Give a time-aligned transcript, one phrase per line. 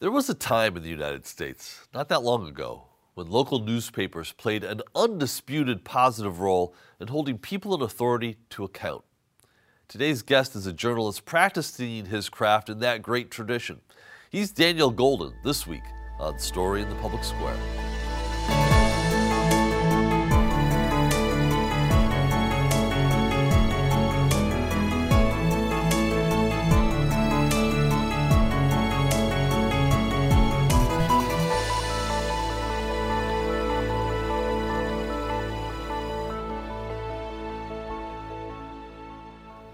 [0.00, 4.30] There was a time in the United States, not that long ago, when local newspapers
[4.30, 9.02] played an undisputed positive role in holding people in authority to account.
[9.88, 13.80] Today's guest is a journalist practicing his craft in that great tradition.
[14.30, 15.82] He's Daniel Golden this week
[16.20, 17.58] on Story in the Public Square.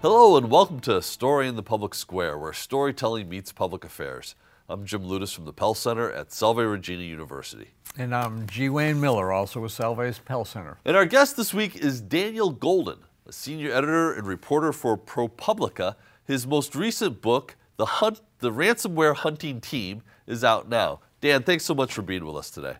[0.07, 4.35] Hello and welcome to Story in the Public Square, where storytelling meets public affairs.
[4.69, 7.71] I'm Jim Ludes from the Pell Center at Salve Regina University.
[7.97, 8.69] And I'm G.
[8.69, 10.77] Wayne Miller, also with Salve's Pell Center.
[10.85, 15.95] And our guest this week is Daniel Golden, a senior editor and reporter for ProPublica.
[16.23, 20.99] His most recent book, The Hunt, The Ransomware Hunting Team, is out now.
[21.19, 22.75] Dan, thanks so much for being with us today.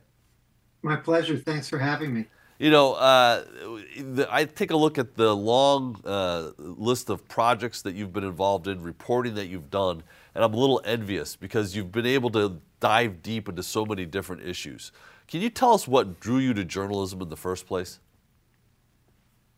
[0.84, 1.40] My pleasure.
[1.40, 2.26] Thanks for having me.
[2.57, 3.43] You know, uh,
[4.29, 8.67] I take a look at the long uh, list of projects that you've been involved
[8.67, 10.03] in, reporting that you've done,
[10.34, 14.05] and I'm a little envious because you've been able to dive deep into so many
[14.05, 14.93] different issues.
[15.27, 17.99] Can you tell us what drew you to journalism in the first place?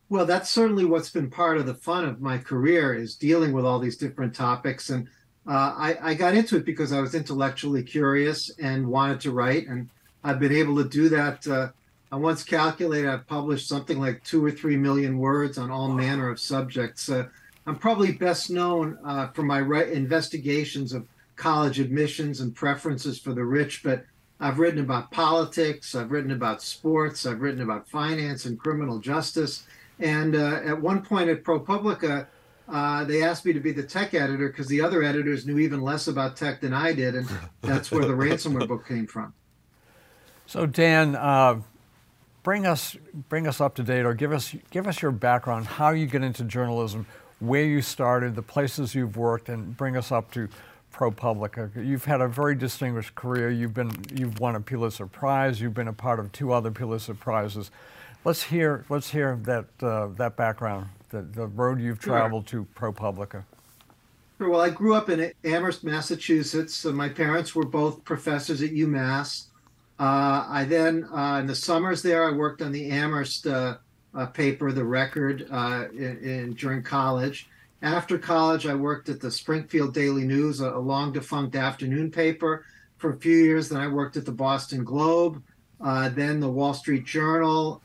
[0.08, 3.64] Well, that's certainly what's been part of the fun of my career is dealing with
[3.64, 4.90] all these different topics.
[4.90, 5.06] And
[5.46, 9.68] uh, I, I got into it because I was intellectually curious and wanted to write,
[9.68, 9.88] and
[10.24, 11.68] I've been able to do that uh,
[12.10, 16.30] I once calculated I've published something like two or three million words on all manner
[16.30, 17.08] of subjects.
[17.08, 17.26] Uh,
[17.66, 23.34] I'm probably best known uh, for my re- investigations of college admissions and preferences for
[23.34, 24.04] the rich, but
[24.40, 29.64] I've written about politics, I've written about sports, I've written about finance and criminal justice.
[29.98, 32.26] And uh, at one point at ProPublica,
[32.68, 35.82] uh, they asked me to be the tech editor because the other editors knew even
[35.82, 37.28] less about tech than I did, and
[37.62, 39.34] that's where the ransomware book came from.
[40.46, 41.60] So, Dan, uh,
[42.48, 42.96] bring us
[43.28, 46.22] bring us up to date or give us give us your background, how you get
[46.22, 47.04] into journalism,
[47.40, 50.48] where you started, the places you've worked, and bring us up to
[50.94, 51.70] ProPublica.
[51.86, 53.50] You've had a very distinguished career.
[53.50, 55.60] You've been you've won a Pulitzer Prize.
[55.60, 57.70] You've been a part of two other Pulitzer Prizes.
[58.24, 62.64] Let's hear let's hear that uh, that background, the, the road you've traveled sure.
[62.64, 63.44] to ProPublica.
[64.38, 66.82] Well, I grew up in Amherst, Massachusetts.
[66.86, 69.47] My parents were both professors at UMass.
[69.98, 73.78] Uh, I then, uh, in the summers there, I worked on the Amherst uh,
[74.14, 77.48] uh paper, The Record, uh, in, in, during college.
[77.82, 82.64] After college, I worked at the Springfield Daily News, a, a, long defunct afternoon paper,
[82.96, 83.68] for a few years.
[83.68, 85.42] Then I worked at the Boston Globe,
[85.80, 87.82] uh, then the Wall Street Journal,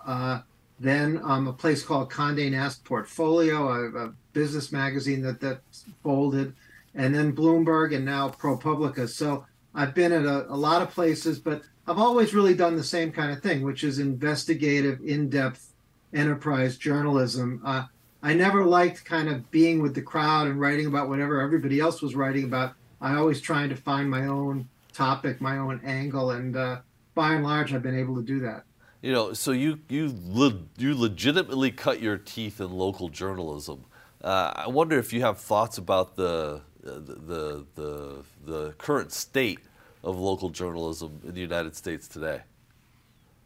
[0.79, 5.61] then um, a place called Condé Nast Portfolio, a, a, business magazine that that
[6.01, 6.55] folded,
[6.95, 9.07] and then Bloomberg, and now ProPublica.
[9.07, 9.45] So
[9.75, 13.11] I've been at a, a lot of places, but I've always really done the same
[13.11, 15.73] kind of thing, which is investigative, in depth
[16.13, 17.61] enterprise journalism.
[17.65, 17.85] Uh,
[18.21, 22.01] I never liked kind of being with the crowd and writing about whatever everybody else
[22.01, 22.73] was writing about.
[23.01, 26.79] I always trying to find my own topic, my own angle, and uh,
[27.15, 28.63] by and large, I've been able to do that.
[29.01, 33.83] You know, so you you le- you legitimately cut your teeth in local journalism.
[34.21, 39.59] Uh, I wonder if you have thoughts about the the the the current state
[40.03, 42.41] of local journalism in the United States today.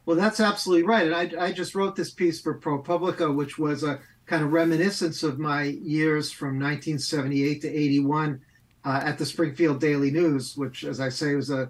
[0.06, 1.06] Well, that's absolutely right.
[1.06, 5.22] And I, I just wrote this piece for ProPublica, which was a kind of reminiscence
[5.22, 8.42] of my years from 1978 to 81
[8.86, 11.70] uh, at the Springfield Daily News, which, as I say, was a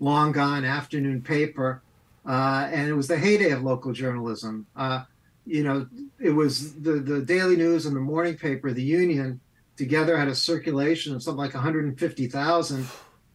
[0.00, 1.82] long gone afternoon paper.
[2.26, 4.66] Uh, and it was the heyday of local journalism.
[4.74, 5.04] Uh,
[5.46, 5.86] you know,
[6.18, 9.40] it was the, the Daily News and the morning paper, the Union,
[9.76, 12.86] together had a circulation of something like 150,000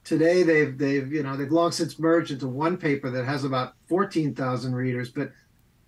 [0.03, 3.73] today they've they've you know they've long since merged into one paper that has about
[3.87, 5.09] 14,000 readers.
[5.09, 5.31] But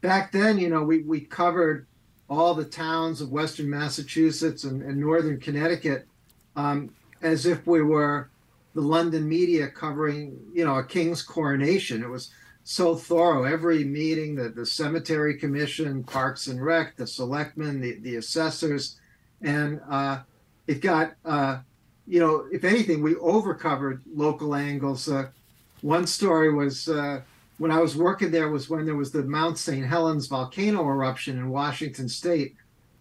[0.01, 1.87] back then you know we we covered
[2.29, 6.07] all the towns of western massachusetts and, and northern connecticut
[6.55, 6.89] um,
[7.21, 8.29] as if we were
[8.73, 12.03] the london media covering you know a king's coronation.
[12.03, 12.31] It was
[12.63, 13.43] so thorough.
[13.43, 18.99] Every meeting the, the cemetery commission parks and rec the selectmen the, the assessors.
[19.41, 20.19] And uh,
[20.71, 21.59] it got uh,
[22.07, 25.07] you know, if anything, we overcovered local angles.
[25.07, 25.29] Uh,
[25.81, 27.21] one story was uh,
[27.57, 29.85] when I was working there was when there was the Mount St.
[29.85, 32.55] Helens volcano eruption in Washington State,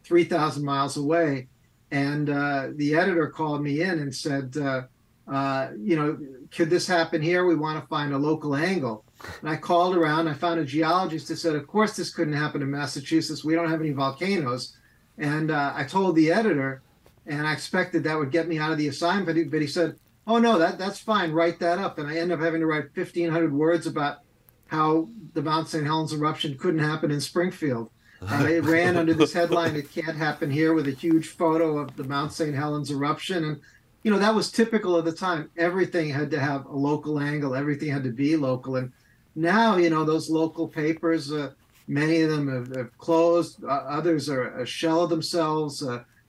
[0.04, 1.48] 3,000 miles away.
[1.90, 4.82] And uh, the editor called me in and said, uh,
[5.26, 6.16] uh, you know,
[6.52, 7.44] could this happen here?
[7.44, 9.04] We want to find a local angle.
[9.40, 10.28] And I called around.
[10.28, 13.44] I found a geologist who said, of course, this couldn't happen in Massachusetts.
[13.44, 14.76] We don't have any volcanoes.
[15.18, 16.82] And uh, I told the editor,
[17.30, 19.26] and I expected that would get me out of the assignment.
[19.26, 19.96] But he, but he said,
[20.26, 21.32] oh no, that that's fine.
[21.32, 24.18] Write that up, and I end up having to write fifteen hundred words about
[24.66, 25.84] how the Mount St.
[25.84, 27.90] Helens eruption couldn't happen in Springfield.
[28.22, 31.96] Uh, it ran under this headline, "It can't happen here," with a huge photo of
[31.96, 32.54] the Mount St.
[32.54, 33.60] Helens eruption, and
[34.02, 35.50] you know that was typical of the time.
[35.56, 37.54] Everything had to have a local angle.
[37.54, 38.92] Everything had to be local, and
[39.34, 41.32] now you know those local papers.
[41.32, 41.52] Uh,
[41.88, 43.64] many of them have, have closed.
[43.64, 45.82] Uh, others are a shell of themselves.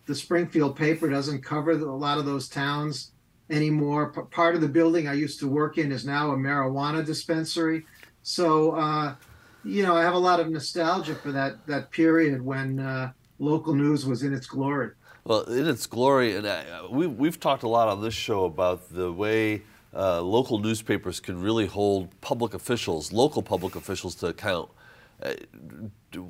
[0.05, 3.11] The Springfield paper doesn't cover a lot of those towns
[3.49, 4.11] anymore.
[4.11, 7.85] P- part of the building I used to work in is now a marijuana dispensary.
[8.23, 9.15] So, uh,
[9.63, 13.75] you know, I have a lot of nostalgia for that that period when uh, local
[13.75, 14.91] news was in its glory.
[15.23, 18.89] Well, in its glory, and uh, we, we've talked a lot on this show about
[18.89, 19.61] the way
[19.95, 24.69] uh, local newspapers can really hold public officials, local public officials, to account.
[25.21, 25.33] Uh,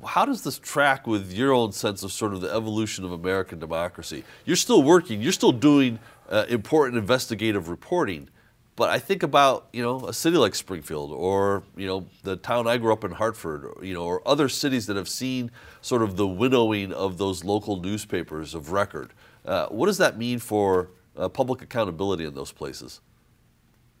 [0.06, 3.58] how does this track with your own sense of sort of the evolution of American
[3.58, 4.24] democracy?
[4.44, 5.98] You're still working, you're still doing
[6.30, 8.28] uh, important investigative reporting,
[8.76, 12.66] but I think about you know a city like Springfield or you know the town
[12.66, 15.50] I grew up in Hartford, or, you know, or other cities that have seen
[15.80, 19.12] sort of the winnowing of those local newspapers of record.
[19.44, 23.00] Uh, what does that mean for uh, public accountability in those places?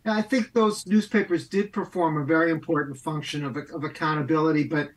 [0.04, 4.64] I think those newspapers did perform a very important function of, of accountability.
[4.64, 4.90] But,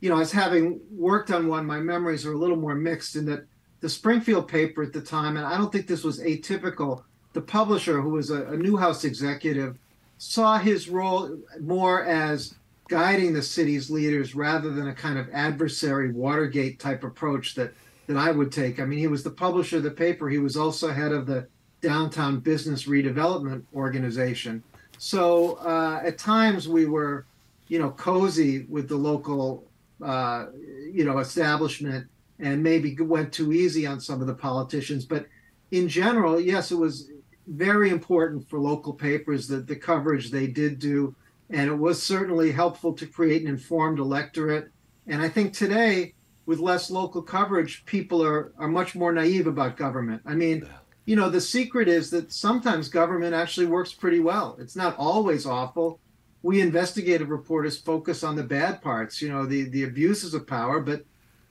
[0.00, 3.24] you know, as having worked on one, my memories are a little more mixed in
[3.26, 3.46] that
[3.80, 8.00] the Springfield paper at the time, and I don't think this was atypical, the publisher,
[8.00, 9.76] who was a, a Newhouse executive,
[10.18, 12.54] saw his role more as
[12.88, 17.72] guiding the city's leaders rather than a kind of adversary Watergate type approach that
[18.06, 18.80] that I would take.
[18.80, 20.28] I mean, he was the publisher of the paper.
[20.28, 21.46] He was also head of the
[21.82, 24.62] downtown business redevelopment organization.
[24.98, 27.26] So uh, at times we were,
[27.68, 29.64] you know, cozy with the local,
[30.02, 30.46] uh,
[30.90, 32.06] you know, establishment
[32.38, 35.04] and maybe went too easy on some of the politicians.
[35.04, 35.26] But
[35.72, 37.10] in general, yes, it was
[37.48, 41.14] very important for local papers that the coverage they did do,
[41.50, 44.70] and it was certainly helpful to create an informed electorate.
[45.08, 46.14] And I think today,
[46.46, 50.22] with less local coverage, people are are much more naive about government.
[50.24, 50.68] I mean
[51.04, 54.56] you know, the secret is that sometimes government actually works pretty well.
[54.60, 55.98] It's not always awful.
[56.42, 60.80] We investigative reporters focus on the bad parts, you know, the the abuses of power,
[60.80, 61.04] but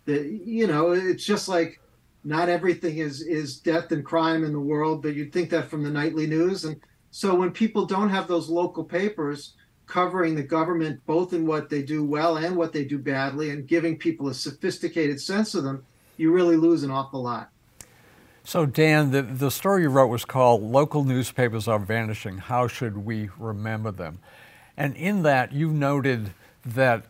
[0.05, 1.79] the you know, it's just like
[2.23, 5.83] not everything is is death and crime in the world, but you'd think that from
[5.83, 6.65] the nightly news.
[6.65, 6.79] And
[7.11, 9.53] so when people don't have those local papers
[9.85, 13.67] covering the government both in what they do well and what they do badly and
[13.67, 15.83] giving people a sophisticated sense of them,
[16.15, 17.49] you really lose an awful lot.
[18.43, 22.39] So, Dan, the, the story you wrote was called Local Newspapers Are Vanishing.
[22.39, 24.19] How Should We Remember Them?
[24.75, 26.31] And in that, you noted
[26.65, 27.05] that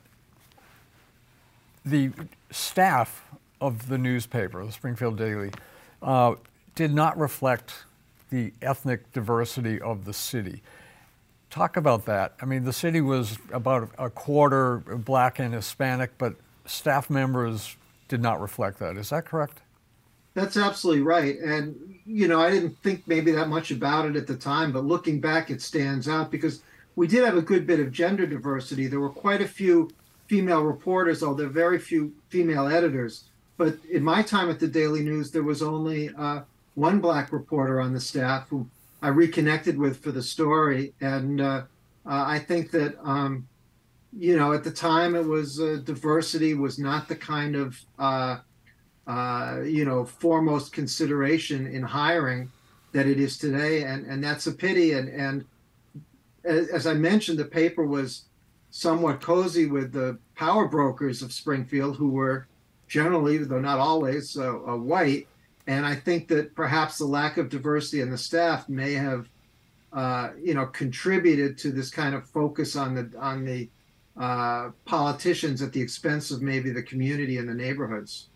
[1.85, 2.11] the
[2.51, 3.25] staff
[3.61, 5.51] of the newspaper, the Springfield Daily,
[6.01, 6.35] uh,
[6.75, 7.73] did not reflect
[8.29, 10.61] the ethnic diversity of the city.
[11.49, 12.33] Talk about that.
[12.41, 16.35] I mean, the city was about a quarter black and Hispanic, but
[16.65, 17.75] staff members
[18.07, 18.97] did not reflect that.
[18.97, 19.59] Is that correct?
[20.33, 21.37] That's absolutely right.
[21.39, 24.85] And, you know, I didn't think maybe that much about it at the time, but
[24.85, 26.61] looking back, it stands out because
[26.95, 28.87] we did have a good bit of gender diversity.
[28.87, 29.89] There were quite a few
[30.27, 33.25] female reporters, although very few female editors.
[33.57, 36.41] But in my time at the Daily News, there was only uh,
[36.75, 38.67] one black reporter on the staff who
[39.01, 40.93] I reconnected with for the story.
[41.01, 41.63] And uh,
[42.05, 43.47] uh, I think that, um,
[44.17, 47.79] you know, at the time it was uh, diversity was not the kind of
[49.07, 52.51] uh, you know, foremost consideration in hiring
[52.91, 54.93] that it is today, and and that's a pity.
[54.93, 55.45] And and
[56.43, 58.25] as I mentioned, the paper was
[58.71, 62.47] somewhat cozy with the power brokers of Springfield, who were
[62.87, 65.27] generally, though not always, uh, uh, white.
[65.67, 69.29] And I think that perhaps the lack of diversity in the staff may have,
[69.93, 73.69] uh, you know, contributed to this kind of focus on the on the
[74.17, 78.27] uh, politicians at the expense of maybe the community and the neighborhoods.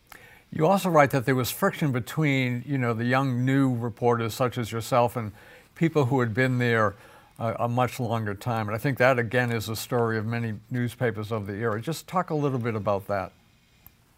[0.55, 4.57] You also write that there was friction between, you know, the young new reporters such
[4.57, 5.33] as yourself and
[5.75, 6.95] people who had been there
[7.37, 8.69] a, a much longer time.
[8.69, 11.81] And I think that again is a story of many newspapers of the era.
[11.81, 13.33] Just talk a little bit about that.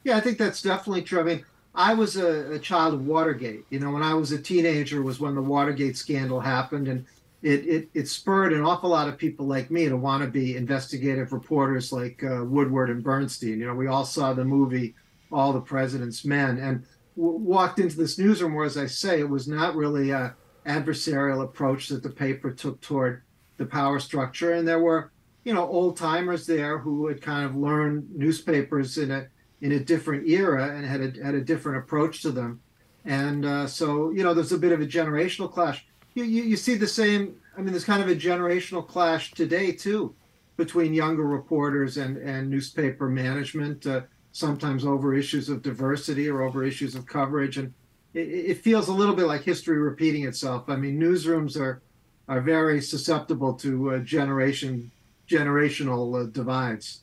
[0.03, 1.22] Yeah, I think that's definitely true.
[1.22, 3.65] I mean, I was a, a child of Watergate.
[3.72, 7.03] You know, when I was a teenager was when the Watergate scandal happened, and
[7.41, 10.56] it, it, it spurred an awful lot of people like me to want to be
[10.56, 13.60] investigative reporters like uh, Woodward and Bernstein.
[13.60, 14.94] You know, we all saw the movie
[15.31, 16.84] all the president's men and
[17.15, 21.43] w- walked into this newsroom where, as I say, it was not really a adversarial
[21.43, 23.24] approach that the paper took toward
[23.57, 24.53] the power structure.
[24.53, 25.12] And there were,
[25.43, 29.27] you know, old timers there who had kind of learned newspapers in a
[29.62, 32.62] in a different era and had a, had a different approach to them.
[33.05, 35.84] And uh, so, you know, there's a bit of a generational clash.
[36.13, 37.38] you, you, you see the same.
[37.57, 40.13] I mean, there's kind of a generational clash today too,
[40.57, 43.88] between younger reporters and and newspaper management.
[43.88, 44.01] Uh,
[44.38, 47.74] sometimes over issues of diversity or over issues of coverage, and
[48.13, 50.70] it, it feels a little bit like history repeating itself.
[50.70, 51.82] I mean, newsrooms are
[52.27, 54.91] are very susceptible to uh, generation
[55.27, 57.01] generational uh, divides.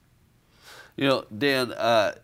[0.97, 2.15] You know, Dan, uh,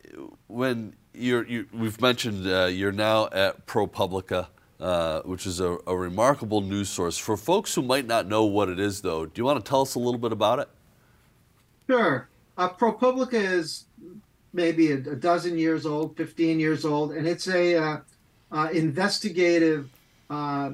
[0.47, 4.47] when you're, you, we've mentioned uh, you're now at ProPublica,
[4.79, 7.19] uh, which is a, a, remarkable news source.
[7.19, 9.83] For folks who might not know what it is, though, do you want to tell
[9.83, 10.69] us a little bit about it?
[11.89, 12.29] Sure.
[12.57, 13.87] Uh, ProPublica is
[14.53, 17.97] maybe a, a, dozen years old, 15 years old, and it's a uh,
[18.53, 19.89] uh, investigative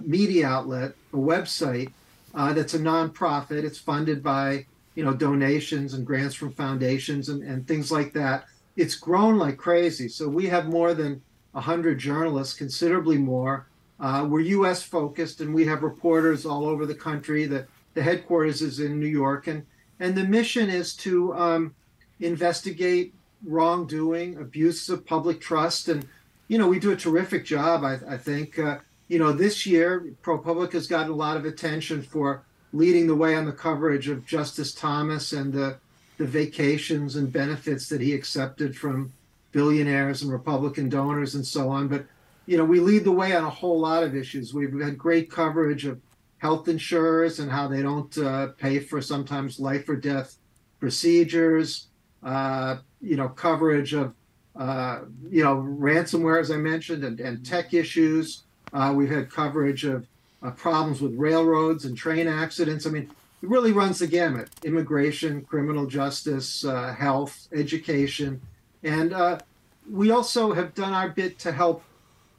[0.05, 1.91] media outlet, a website
[2.35, 3.65] that's a nonprofit.
[3.65, 8.47] It's funded by you know donations and grants from foundations and, and things like that.
[8.77, 10.09] It's grown like crazy.
[10.09, 13.67] So we have more than 100 journalists considerably more.
[13.99, 17.47] Uh, we're us focused and we have reporters all over the country.
[17.47, 19.47] The, the headquarters is in new york.
[19.47, 19.65] And
[19.99, 21.75] and the mission is to um,
[22.21, 23.15] investigate
[23.45, 26.07] wrongdoing abuses of public trust and
[26.49, 28.79] you know we do a terrific job i, I think uh,
[29.09, 32.43] you know this year propublica has gotten a lot of attention for
[32.77, 35.79] leading the way on the coverage of Justice Thomas and the,
[36.19, 39.13] the vacations and benefits that he accepted from
[39.53, 41.89] billionaires and Republican donors and so on.
[41.89, 42.05] But,
[42.47, 44.53] you know, we lead the way on a whole lot of issues.
[44.53, 46.01] We've had great coverage of
[46.39, 50.37] health insurers and how they don't uh, pay for sometimes life or death
[50.79, 51.87] procedures,
[52.23, 54.15] uh, you know, coverage of,
[54.57, 58.43] uh, you know, ransomware, as I mentioned, and, and tech issues.
[58.73, 60.07] Uh, we've had coverage of
[60.43, 62.87] uh, problems with railroads and train accidents.
[62.87, 63.11] I mean,
[63.43, 68.41] it really runs the gamut immigration, criminal justice, uh, health, education.
[68.83, 69.39] And uh,
[69.91, 71.83] we also have done our bit to help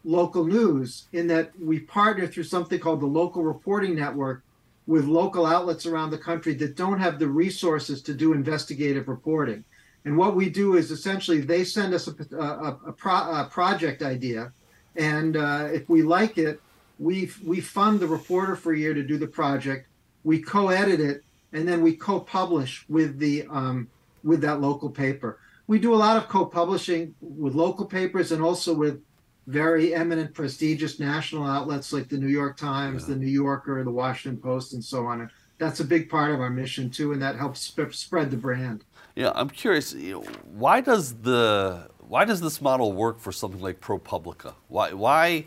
[0.03, 4.41] local news in that we partner through something called the Local Reporting Network
[4.87, 9.63] with local outlets around the country that don't have the resources to do investigative reporting.
[10.05, 14.01] And what we do is essentially they send us a, a, a, pro, a project
[14.01, 14.53] idea.
[14.95, 16.61] And uh, if we like it,
[16.97, 19.87] we we fund the reporter for a year to do the project.
[20.23, 23.87] We co-edit it, and then we co-publish with the um,
[24.23, 25.39] with that local paper.
[25.67, 29.01] We do a lot of co-publishing with local papers and also with
[29.47, 33.13] very eminent, prestigious national outlets like the New York Times, yeah.
[33.13, 35.21] the New Yorker, the Washington Post, and so on.
[35.21, 38.37] And that's a big part of our mission too, and that helps sp- spread the
[38.37, 38.83] brand.
[39.15, 39.93] Yeah, I'm curious.
[39.93, 40.21] You know,
[40.53, 44.53] why does the why does this model work for something like ProPublica?
[44.67, 45.45] Why why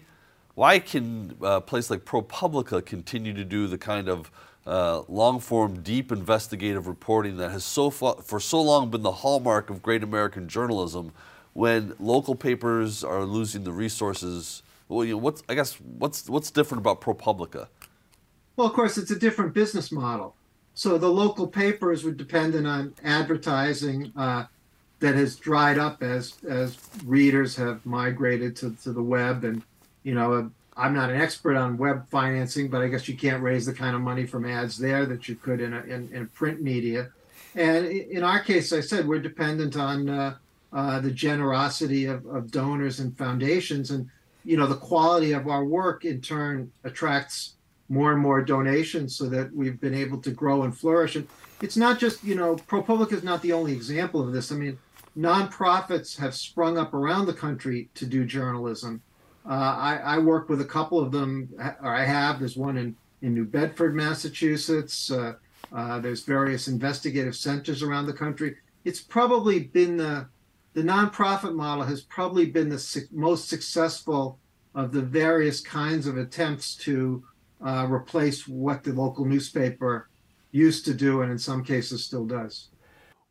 [0.54, 4.30] why can a uh, place like ProPublica continue to do the kind of
[4.66, 9.12] uh, long form, deep investigative reporting that has so far, for so long been the
[9.12, 11.12] hallmark of great American journalism
[11.52, 14.62] when local papers are losing the resources?
[14.88, 17.68] Well, you know, what's, I guess, what's, what's different about ProPublica?
[18.56, 20.34] Well, of course, it's a different business model.
[20.74, 24.44] So the local papers were dependent on advertising uh,
[25.00, 29.62] that has dried up as as readers have migrated to, to the web and
[30.02, 33.66] you know, I'm not an expert on web financing, but I guess you can't raise
[33.66, 36.62] the kind of money from ads there that you could in a, in, in print
[36.62, 37.10] media.
[37.54, 40.36] And in our case, I said we're dependent on uh,
[40.72, 44.08] uh, the generosity of, of donors and foundations, and
[44.44, 47.54] you know the quality of our work in turn attracts
[47.88, 51.16] more and more donations, so that we've been able to grow and flourish.
[51.16, 51.26] And
[51.60, 54.52] it's not just you know ProPublica is not the only example of this.
[54.52, 54.78] I mean,
[55.18, 59.02] nonprofits have sprung up around the country to do journalism
[59.46, 61.48] uh, I, I, work with a couple of them,
[61.82, 62.38] or I have.
[62.38, 65.10] There's one in, in New Bedford, Massachusetts.
[65.10, 65.34] Uh,
[65.72, 68.56] uh, there's various investigative centers around the country.
[68.84, 70.28] It's probably been the
[70.72, 74.38] the nonprofit model has probably been the su- most successful
[74.74, 77.24] of the various kinds of attempts to
[77.64, 80.08] uh, replace what the local newspaper
[80.52, 82.68] used to do, and in some cases still does.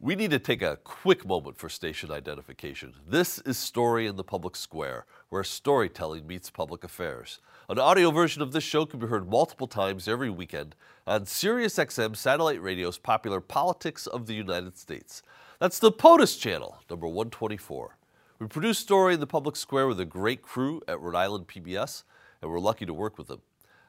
[0.01, 2.93] We need to take a quick moment for station identification.
[3.05, 7.39] This is Story in the Public Square, where storytelling meets public affairs.
[7.67, 10.74] An audio version of this show can be heard multiple times every weekend
[11.05, 15.22] on SiriusXM satellite radio's popular Politics of the United States.
[15.60, 17.98] That's the POTUS channel, number 124.
[18.39, 22.04] We produce Story in the Public Square with a great crew at Rhode Island PBS,
[22.42, 23.42] and we're lucky to work with them.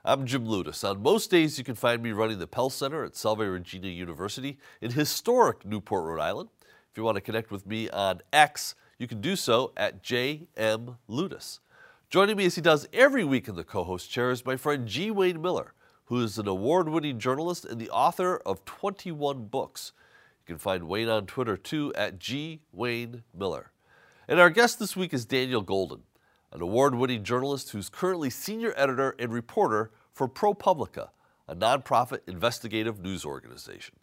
[0.04, 0.82] I'm Jim Ludes.
[0.82, 4.58] On most days, you can find me running the Pell Center at Salve Regina University
[4.80, 6.48] in historic Newport, Rhode Island.
[6.90, 10.96] If you want to connect with me on X, you can do so at JM
[11.08, 11.60] Ludes.
[12.08, 14.88] Joining me as he does every week in the co host chair is my friend
[14.88, 15.12] G.
[15.12, 15.74] Wayne Miller,
[16.06, 19.92] who is an award winning journalist and the author of 21 books.
[20.50, 22.58] You can find Wayne on Twitter too at G.
[22.72, 23.70] Wayne Miller.
[24.26, 26.02] And our guest this week is Daniel Golden,
[26.52, 31.10] an award winning journalist who's currently senior editor and reporter for ProPublica,
[31.46, 33.94] a nonprofit investigative news organization.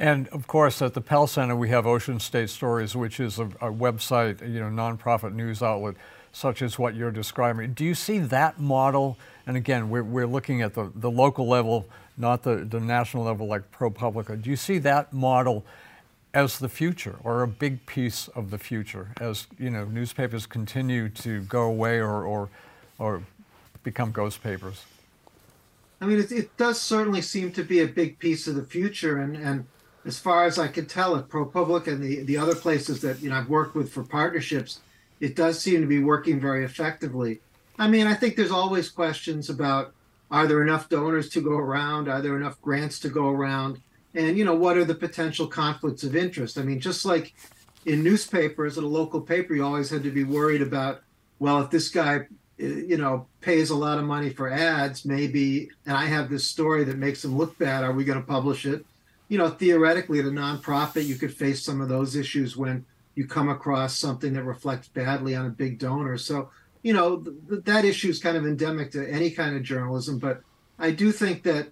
[0.00, 3.44] And of course, at the Pell Center, we have Ocean State Stories, which is a,
[3.44, 5.94] a, website, you know, nonprofit news outlet,
[6.32, 7.72] such as what you're describing.
[7.72, 9.16] Do you see that model?
[9.46, 11.86] And again, we're, we're looking at the, the local level,
[12.16, 14.40] not the, the national level like ProPublica.
[14.40, 15.64] Do you see that model
[16.32, 21.08] as the future or a big piece of the future as, you know, newspapers continue
[21.08, 22.48] to go away or, or,
[22.98, 23.22] or
[23.82, 24.84] become ghost papers?
[26.00, 29.18] I mean, it, it does certainly seem to be a big piece of the future,
[29.18, 29.66] and, and
[30.04, 33.30] as far as I can tell at ProPublica and the, the other places that you
[33.30, 34.80] know I've worked with for partnerships,
[35.20, 37.40] it does seem to be working very effectively.
[37.78, 39.94] I mean, I think there's always questions about
[40.34, 42.08] are there enough donors to go around?
[42.08, 43.80] Are there enough grants to go around?
[44.14, 46.58] And you know, what are the potential conflicts of interest?
[46.58, 47.34] I mean, just like
[47.84, 51.02] in newspapers at a local paper, you always had to be worried about,
[51.38, 52.26] well, if this guy,
[52.56, 56.84] you know, pays a lot of money for ads, maybe, and I have this story
[56.84, 58.84] that makes him look bad, are we going to publish it?
[59.28, 63.26] you know, theoretically, at a nonprofit, you could face some of those issues when you
[63.26, 66.18] come across something that reflects badly on a big donor.
[66.18, 66.50] So,
[66.84, 70.18] you know, th- that issue is kind of endemic to any kind of journalism.
[70.18, 70.42] But
[70.78, 71.68] I do think that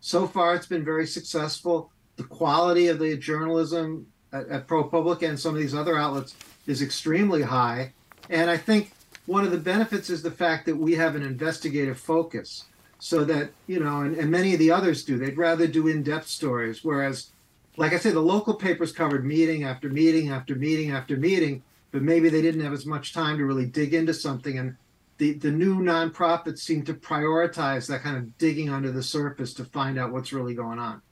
[0.00, 1.90] so far it's been very successful.
[2.16, 6.36] The quality of the journalism at, at ProPublica and some of these other outlets
[6.66, 7.94] is extremely high.
[8.28, 8.92] And I think
[9.24, 12.66] one of the benefits is the fact that we have an investigative focus
[12.98, 16.28] so that you know and, and many of the others do they'd rather do in-depth
[16.28, 17.30] stories whereas
[17.78, 22.02] like i say, the local papers covered meeting after meeting after meeting after meeting but
[22.02, 24.76] maybe they didn't have as much time to really dig into something and
[25.18, 29.64] the, the new nonprofits seem to prioritize that kind of digging under the surface to
[29.66, 31.02] find out what's really going on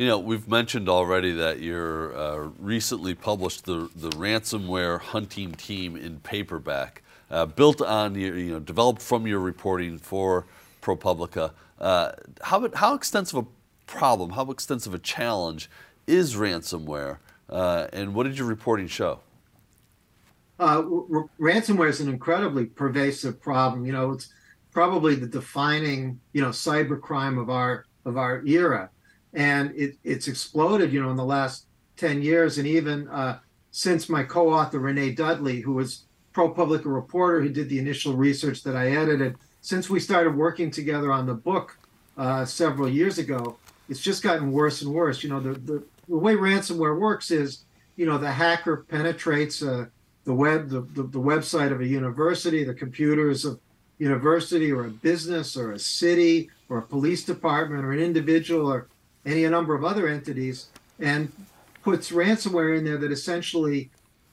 [0.00, 5.94] you know, we've mentioned already that you're uh, recently published the the ransomware hunting team
[5.94, 10.46] in paperback, uh, built on your, you know, developed from your reporting for
[10.80, 11.52] ProPublica.
[11.78, 12.12] Uh,
[12.42, 13.46] how, how extensive a
[13.86, 15.68] problem, how extensive a challenge
[16.06, 17.18] is ransomware,
[17.50, 19.20] uh, and what did your reporting show?
[20.60, 23.86] Uh, r- ransomware is an incredibly pervasive problem.
[23.86, 24.32] You know, it's
[24.72, 28.90] probably the defining, you know, cyber crime of our of our era,
[29.32, 30.92] and it, it's exploded.
[30.92, 33.38] You know, in the last ten years, and even uh,
[33.70, 38.76] since my co-author Renee Dudley, who was ProPublica reporter who did the initial research that
[38.76, 41.78] I edited, since we started working together on the book
[42.16, 43.56] uh, several years ago,
[43.88, 45.22] it's just gotten worse and worse.
[45.22, 47.64] You know, the, the, the way ransomware works is,
[47.96, 49.86] you know, the hacker penetrates uh,
[50.24, 53.58] the web, the, the, the, website of a university, the computers of
[53.98, 58.88] university or a business or a city or a police department or an individual or
[59.26, 61.32] any a number of other entities and
[61.82, 63.90] puts ransomware in there that essentially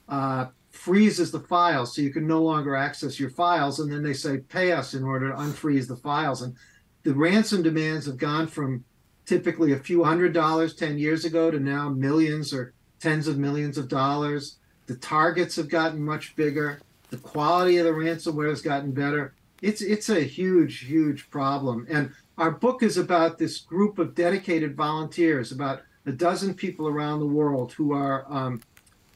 [0.09, 1.95] uh, freezes the files.
[1.95, 5.03] So you can no longer access your files and then they say pay us in
[5.03, 6.41] order to unfreeze the files.
[6.41, 6.55] And
[7.03, 8.83] the ransom demands have gone from
[9.25, 13.77] typically a few hundred dollars 10 years ago to now millions or tens of millions
[13.77, 18.91] of dollars the targets have gotten much bigger the quality of the ransomware has gotten
[18.91, 24.13] better it's it's a huge huge problem and our book is about this group of
[24.13, 28.61] dedicated volunteers about a dozen people around the world who are um,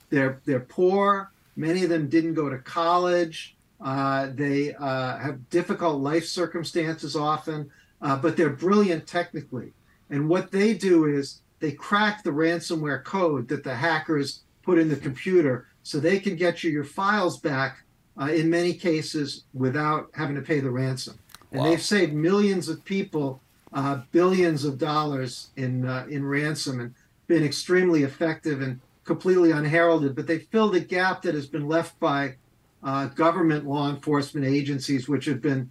[0.10, 3.55] they're they're poor Many of them didn't go to college.
[3.79, 7.69] Uh, they uh, have difficult life circumstances often,
[8.01, 9.73] uh, but they're brilliant technically.
[10.10, 14.89] And what they do is they crack the ransomware code that the hackers put in
[14.89, 17.84] the computer so they can get you your files back
[18.19, 21.17] uh, in many cases without having to pay the ransom.
[21.52, 21.69] And wow.
[21.69, 23.41] they've saved millions of people
[23.74, 26.93] uh, billions of dollars in uh, in ransom and
[27.28, 28.62] been extremely effective.
[28.62, 32.36] And completely unheralded, but they filled a gap that has been left by
[32.84, 35.69] uh, government law enforcement agencies, which have been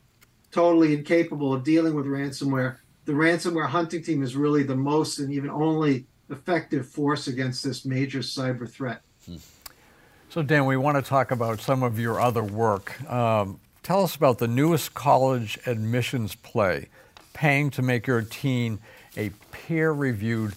[0.51, 2.77] totally incapable of dealing with ransomware.
[3.05, 7.85] The ransomware hunting team is really the most and even only effective force against this
[7.85, 9.03] major cyber threat.
[9.27, 9.37] Hmm.
[10.31, 13.03] So, Dan, we want to talk about some of your other work.
[13.11, 16.89] Um, tell us about the newest college admissions play,
[17.33, 18.79] Paying to Make Your Teen
[19.17, 20.55] a Peer Reviewed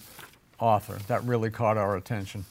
[0.60, 0.98] Author.
[1.08, 2.44] That really caught our attention.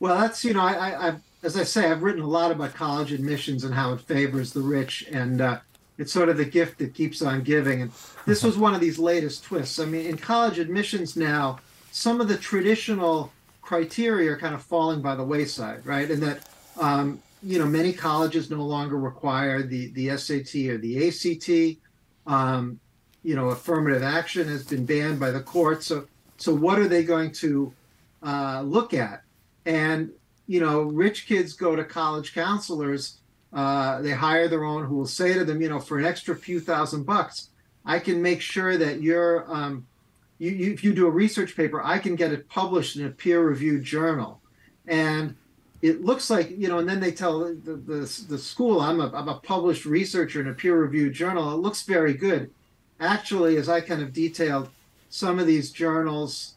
[0.00, 3.12] Well, that's you know, I, I, as I say, I've written a lot about college
[3.12, 5.58] admissions and how it favors the rich, and uh,
[5.96, 7.82] it's sort of the gift that keeps on giving.
[7.82, 7.92] And
[8.26, 9.78] this was one of these latest twists.
[9.78, 11.58] I mean, in college admissions now,
[11.98, 16.08] some of the traditional criteria are kind of falling by the wayside, right?
[16.08, 16.48] And that
[16.80, 21.78] um, you know, many colleges no longer require the the SAT or the ACT.
[22.32, 22.78] Um,
[23.24, 25.82] you know, affirmative action has been banned by the court.
[25.82, 26.06] So,
[26.36, 27.72] so what are they going to
[28.22, 29.22] uh, look at?
[29.66, 30.12] And
[30.46, 33.18] you know, rich kids go to college counselors.
[33.52, 36.36] Uh, they hire their own who will say to them, you know, for an extra
[36.36, 37.48] few thousand bucks,
[37.84, 39.86] I can make sure that you're, um,
[40.38, 43.10] you, you, if you do a research paper, I can get it published in a
[43.10, 44.40] peer reviewed journal.
[44.86, 45.36] And
[45.82, 49.10] it looks like, you know, and then they tell the, the, the school, I'm a,
[49.14, 51.52] I'm a published researcher in a peer reviewed journal.
[51.52, 52.50] It looks very good.
[53.00, 54.70] Actually, as I kind of detailed,
[55.10, 56.54] some of these journals,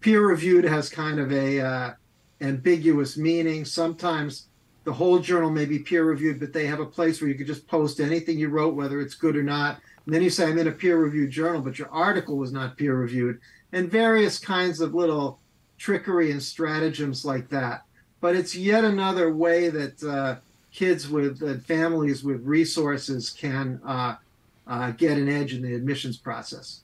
[0.00, 1.94] peer reviewed has kind of a uh,
[2.40, 3.64] ambiguous meaning.
[3.64, 4.46] Sometimes
[4.84, 7.46] the whole journal may be peer reviewed, but they have a place where you could
[7.46, 9.80] just post anything you wrote, whether it's good or not.
[10.04, 12.76] And then you say, I'm in a peer reviewed journal, but your article was not
[12.76, 13.40] peer reviewed,
[13.72, 15.40] and various kinds of little
[15.78, 17.84] trickery and stratagems like that.
[18.20, 20.36] But it's yet another way that uh,
[20.70, 24.16] kids with uh, families with resources can uh,
[24.66, 26.83] uh, get an edge in the admissions process.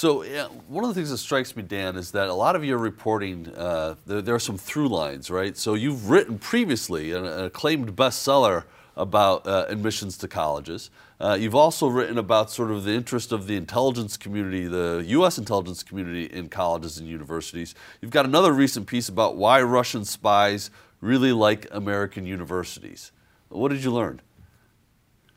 [0.00, 2.64] So yeah, one of the things that strikes me, Dan, is that a lot of
[2.64, 5.54] your reporting, uh, there, there, are some through lines, right?
[5.54, 8.64] So you've written previously an, an acclaimed bestseller
[8.96, 10.88] about uh, admissions to colleges.
[11.20, 15.36] Uh, you've also written about sort of the interest of the intelligence community, the U.S.
[15.36, 17.74] intelligence community in colleges and universities.
[18.00, 20.70] You've got another recent piece about why Russian spies
[21.02, 23.12] really like American universities.
[23.50, 24.22] What did you learn?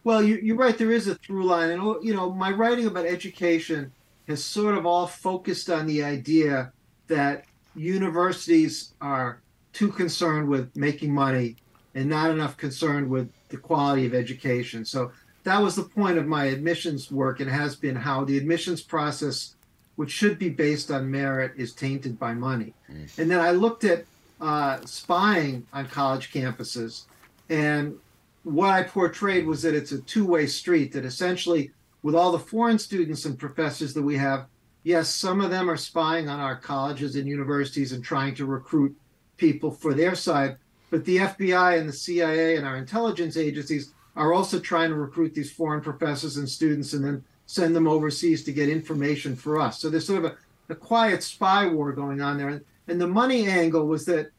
[0.05, 0.77] Well, you, are right.
[0.77, 3.91] There is a through line, and you know, my writing about education
[4.27, 6.71] has sort of all focused on the idea
[7.07, 9.41] that universities are
[9.73, 11.55] too concerned with making money
[11.95, 14.85] and not enough concerned with the quality of education.
[14.85, 15.11] So
[15.43, 19.55] that was the point of my admissions work and has been how the admissions process,
[19.95, 22.73] which should be based on merit, is tainted by money.
[22.91, 23.19] Mm.
[23.19, 24.05] And then I looked at
[24.39, 27.03] uh, spying on college campuses,
[27.49, 27.97] and
[28.43, 31.71] what I portrayed was that it's a two way street, that essentially
[32.03, 34.45] with all the foreign students and professors that we have,
[34.83, 38.95] yes, some of them are spying on our colleges and universities and trying to recruit
[39.37, 40.57] people for their side.
[40.91, 45.33] But the FBI and the CIA and our intelligence agencies are also trying to recruit
[45.33, 49.79] these foreign professors and students and then send them overseas to get information for us.
[49.79, 50.37] So there's sort of a,
[50.69, 52.61] a quiet spy war going on there.
[52.87, 54.29] And the money angle was that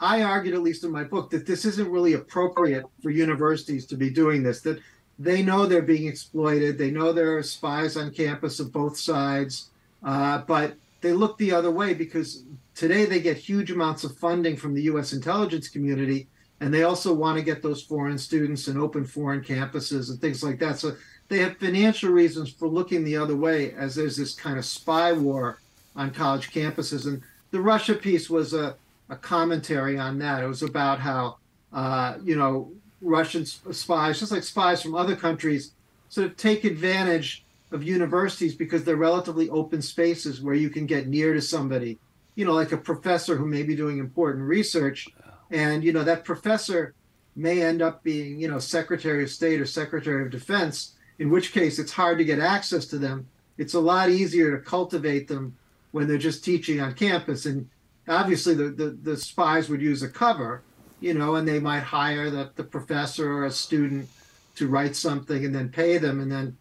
[0.00, 3.96] I argued, at least in my book, that this isn't really appropriate for universities to
[3.96, 4.80] be doing this, that
[5.18, 6.78] they know they're being exploited.
[6.78, 9.70] They know there are spies on campus of both sides,
[10.04, 14.56] uh, but they look the other way because today they get huge amounts of funding
[14.56, 15.12] from the U.S.
[15.12, 16.28] intelligence community,
[16.60, 20.42] and they also want to get those foreign students and open foreign campuses and things
[20.42, 20.78] like that.
[20.78, 20.96] So
[21.28, 25.12] they have financial reasons for looking the other way, as there's this kind of spy
[25.12, 25.58] war
[25.94, 27.06] on college campuses.
[27.06, 28.76] And the Russia piece was a,
[29.08, 30.42] a commentary on that.
[30.42, 31.36] It was about how,
[31.72, 35.72] uh, you know, Russian spies, just like spies from other countries,
[36.08, 41.06] sort of take advantage of universities because they're relatively open spaces where you can get
[41.06, 41.98] near to somebody,
[42.34, 45.06] you know, like a professor who may be doing important research.
[45.50, 46.94] And, you know, that professor
[47.36, 51.52] may end up being, you know, Secretary of State or Secretary of Defense, in which
[51.52, 53.28] case it's hard to get access to them.
[53.58, 55.56] It's a lot easier to cultivate them
[55.92, 57.46] when they're just teaching on campus.
[57.46, 57.68] And
[58.08, 60.62] obviously the, the, the spies would use a cover
[61.00, 64.08] you know, and they might hire the, the professor or a student
[64.56, 66.20] to write something and then pay them.
[66.20, 66.56] And then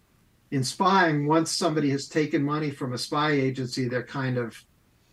[0.52, 4.63] in spying, once somebody has taken money from a spy agency, they're kind of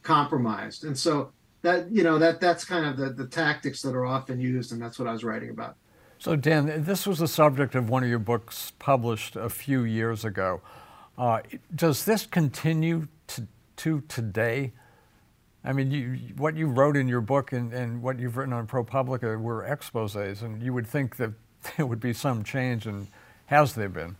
[0.02, 0.84] compromised.
[0.84, 1.32] And so
[1.62, 4.72] that, you know, that that's kind of the, the tactics that are often used.
[4.72, 5.76] And that's what I was writing about.
[6.18, 10.24] So, Dan, this was the subject of one of your books published a few years
[10.24, 10.60] ago.
[11.18, 11.40] Uh,
[11.74, 14.72] does this continue to, to today?
[15.64, 18.66] I mean, you, what you wrote in your book and, and what you've written on
[18.66, 21.32] ProPublica were exposes, and you would think that
[21.76, 23.08] there would be some change, and
[23.46, 24.16] has there been?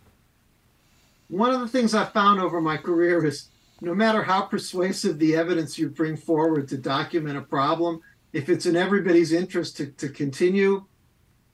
[1.29, 3.49] One of the things I found over my career is
[3.81, 8.01] no matter how persuasive the evidence you bring forward to document a problem,
[8.33, 10.83] if it's in everybody's interest to, to continue,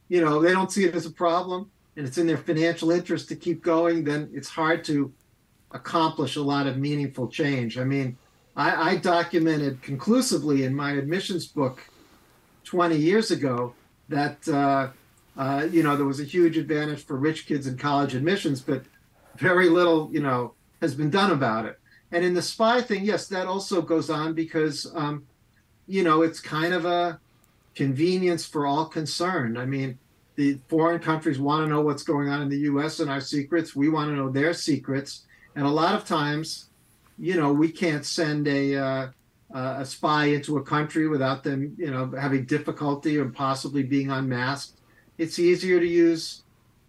[0.10, 3.28] you know, they don't see it as a problem and it's in their financial interest
[3.30, 5.12] to keep going, then it's hard to
[5.72, 7.78] accomplish a lot of meaningful change.
[7.78, 8.18] I mean,
[8.56, 11.82] I, I documented conclusively in my admissions book
[12.66, 13.74] 20 years ago
[14.10, 14.90] that uh,
[15.38, 18.84] uh, you know there was a huge advantage for rich kids in college admissions, but
[19.38, 21.80] very little you know has been done about it.
[22.12, 25.26] And in the spy thing, yes, that also goes on because um,
[25.88, 27.20] you know it's kind of a
[27.76, 29.58] convenience for all concerned.
[29.58, 29.98] I mean,
[30.36, 33.00] the foreign countries want to know what's going on in the U.S.
[33.00, 33.76] and our secrets.
[33.76, 36.71] We want to know their secrets, and a lot of times
[37.22, 39.08] you know, we can't send a uh,
[39.54, 44.80] a spy into a country without them, you know, having difficulty or possibly being unmasked.
[45.18, 46.42] It's easier to use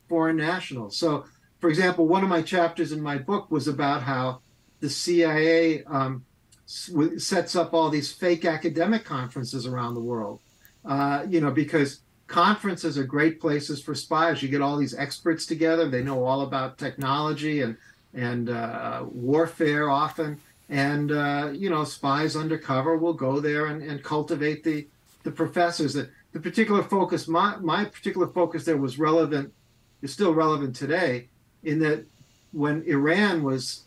[0.08, 0.96] foreign nationals.
[0.96, 1.26] So,
[1.60, 4.40] for example, one of my chapters in my book was about how
[4.80, 6.24] the CIA um,
[6.64, 10.40] sets up all these fake academic conferences around the world.
[10.84, 14.42] Uh, you know, because conferences are great places for spies.
[14.42, 17.76] You get all these experts together; they know all about technology and
[18.14, 20.40] and uh, warfare often.
[20.68, 24.86] And uh, you know, spies undercover will go there and, and cultivate the
[25.22, 25.94] the professors.
[25.94, 29.52] That the particular focus, my my particular focus there was relevant,
[30.00, 31.28] is still relevant today,
[31.62, 32.06] in that
[32.52, 33.82] when Iran was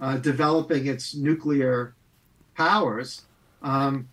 [0.00, 1.94] uh, developing its nuclear
[2.56, 3.22] powers,
[3.62, 4.08] um,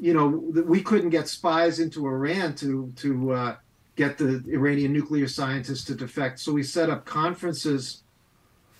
[0.00, 3.56] you know, we couldn't get spies into Iran to to uh,
[3.96, 6.40] get the Iranian nuclear scientists to defect.
[6.40, 8.02] So we set up conferences.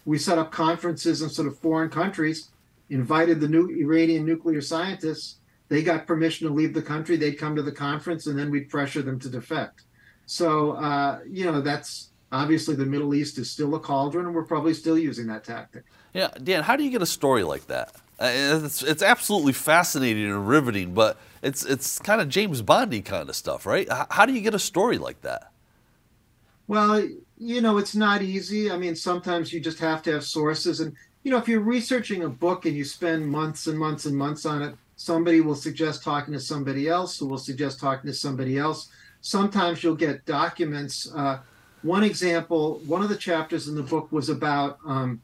[0.05, 2.51] We set up conferences in sort of foreign countries,
[2.89, 5.37] invited the new Iranian nuclear scientists.
[5.69, 7.17] They got permission to leave the country.
[7.17, 9.85] They'd come to the conference, and then we'd pressure them to defect.
[10.27, 14.45] So uh, you know, that's obviously the Middle East is still a cauldron, and we're
[14.45, 15.85] probably still using that tactic.
[16.13, 17.95] Yeah, Dan, how do you get a story like that?
[18.19, 23.29] Uh, it's, it's absolutely fascinating and riveting, but it's it's kind of James Bondy kind
[23.29, 23.89] of stuff, right?
[23.91, 25.51] H- how do you get a story like that?
[26.67, 27.09] Well,
[27.41, 28.71] you know, it's not easy.
[28.71, 32.25] I mean, sometimes you just have to have sources, and you know, if you're researching
[32.25, 36.03] a book and you spend months and months and months on it, somebody will suggest
[36.03, 38.91] talking to somebody else, who will suggest talking to somebody else.
[39.23, 41.11] Sometimes you'll get documents.
[41.15, 41.39] Uh,
[41.83, 45.23] one example, one of the chapters in the book was about um,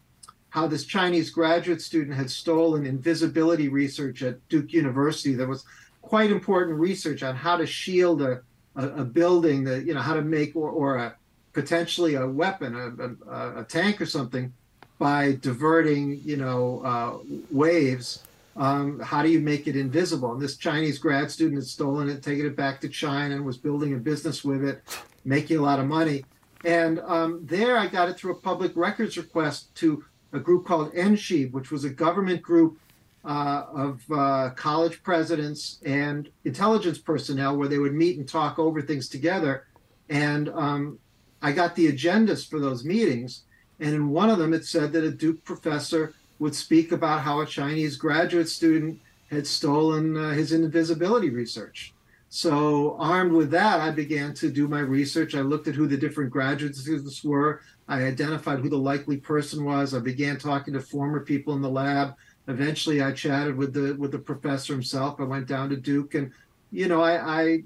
[0.48, 5.34] how this Chinese graduate student had stolen invisibility research at Duke University.
[5.34, 5.64] There was
[6.00, 8.40] quite important research on how to shield a,
[8.74, 11.14] a, a building, that you know how to make or, or a
[11.56, 14.52] potentially a weapon, a, a, a tank or something,
[14.98, 17.18] by diverting you know uh,
[17.50, 18.22] waves.
[18.56, 20.32] Um, how do you make it invisible?
[20.32, 23.56] And this Chinese grad student had stolen it, taken it back to China, and was
[23.56, 24.82] building a business with it,
[25.24, 26.24] making a lot of money.
[26.64, 30.92] And um, there I got it through a public records request to a group called
[30.92, 32.78] NSHEAB, which was a government group
[33.24, 38.82] uh, of uh, college presidents and intelligence personnel where they would meet and talk over
[38.82, 39.66] things together.
[40.08, 40.98] And um,
[41.42, 43.42] I got the agendas for those meetings.
[43.80, 47.40] And in one of them, it said that a Duke professor would speak about how
[47.40, 51.92] a Chinese graduate student had stolen uh, his invisibility research.
[52.28, 55.34] So, armed with that, I began to do my research.
[55.34, 57.60] I looked at who the different graduate students were.
[57.88, 59.94] I identified who the likely person was.
[59.94, 62.14] I began talking to former people in the lab.
[62.48, 65.20] Eventually, I chatted with the with the professor himself.
[65.20, 66.32] I went down to Duke, and
[66.72, 67.62] you know, I, I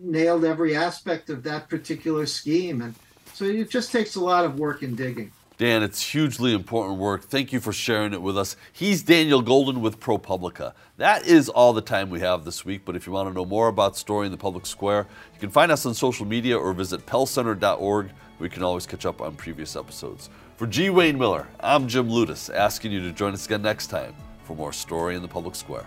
[0.00, 2.82] nailed every aspect of that particular scheme.
[2.82, 2.94] And
[3.32, 5.32] so, it just takes a lot of work and digging.
[5.58, 7.24] Dan, it's hugely important work.
[7.24, 8.56] Thank you for sharing it with us.
[8.72, 10.72] He's Daniel Golden with ProPublica.
[10.96, 13.44] That is all the time we have this week, but if you want to know
[13.44, 16.72] more about Story in the Public Square, you can find us on social media or
[16.72, 18.10] visit pellcenter.org
[18.44, 20.30] you can always catch up on previous episodes.
[20.56, 20.90] For G.
[20.90, 24.72] Wayne Miller, I'm Jim Ludes, asking you to join us again next time for more
[24.72, 25.86] Story in the Public Square.